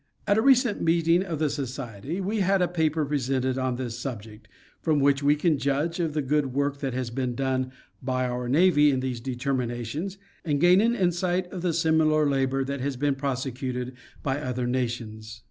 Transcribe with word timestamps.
At 0.25 0.35
a 0.35 0.41
recent 0.41 0.81
meeting 0.81 1.21
of 1.21 1.37
the 1.37 1.47
Society 1.47 2.19
we 2.19 2.39
had 2.39 2.59
a 2.59 2.67
paper 2.67 3.05
presented 3.05 3.59
on 3.59 3.75
this 3.75 3.99
subject, 3.99 4.47
from 4.81 4.99
which 4.99 5.21
we 5.21 5.35
can 5.35 5.59
judge 5.59 5.99
of 5.99 6.13
the 6.15 6.23
good 6.23 6.55
work 6.55 6.79
that 6.79 6.95
has 6.95 7.11
been 7.11 7.35
done 7.35 7.71
by 8.01 8.25
our 8.27 8.49
navy 8.49 8.89
in 8.89 9.01
these 9.01 9.19
determinations, 9.21 10.17
and 10.43 10.59
gain 10.59 10.81
an 10.81 10.95
insight 10.95 11.45
of 11.51 11.61
the 11.61 11.71
similar 11.71 12.27
labor 12.27 12.63
that 12.63 12.81
has 12.81 12.97
been 12.97 13.13
prosecuted 13.13 13.93
by 14.23 14.41
other 14.41 14.65
nations. 14.65 15.39